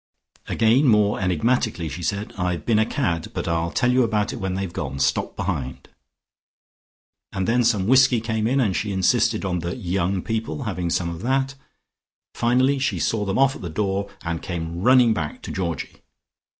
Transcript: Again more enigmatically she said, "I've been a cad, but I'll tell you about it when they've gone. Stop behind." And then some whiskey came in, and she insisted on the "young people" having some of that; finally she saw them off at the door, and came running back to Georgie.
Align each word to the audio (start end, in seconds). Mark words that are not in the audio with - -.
Again 0.47 0.87
more 0.87 1.19
enigmatically 1.19 1.87
she 1.87 2.01
said, 2.01 2.33
"I've 2.35 2.65
been 2.65 2.79
a 2.79 2.87
cad, 2.87 3.27
but 3.35 3.47
I'll 3.47 3.69
tell 3.69 3.91
you 3.91 4.01
about 4.01 4.33
it 4.33 4.37
when 4.37 4.55
they've 4.55 4.73
gone. 4.73 4.97
Stop 4.97 5.35
behind." 5.35 5.89
And 7.31 7.47
then 7.47 7.63
some 7.63 7.85
whiskey 7.85 8.19
came 8.19 8.47
in, 8.47 8.59
and 8.59 8.75
she 8.75 8.91
insisted 8.91 9.45
on 9.45 9.59
the 9.59 9.75
"young 9.75 10.23
people" 10.23 10.63
having 10.63 10.89
some 10.89 11.09
of 11.11 11.21
that; 11.21 11.53
finally 12.33 12.79
she 12.79 12.97
saw 12.97 13.25
them 13.25 13.37
off 13.37 13.55
at 13.55 13.61
the 13.61 13.69
door, 13.69 14.09
and 14.23 14.41
came 14.41 14.81
running 14.81 15.13
back 15.13 15.43
to 15.43 15.51
Georgie. 15.51 15.97